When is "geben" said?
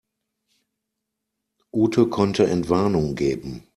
3.13-3.67